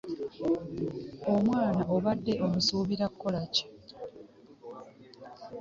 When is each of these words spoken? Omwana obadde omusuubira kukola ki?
Omwana 1.33 1.83
obadde 1.95 2.33
omusuubira 2.45 3.05
kukola 3.11 3.41
ki? 3.53 3.63